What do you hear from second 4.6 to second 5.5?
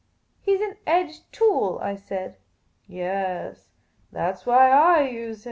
I use him."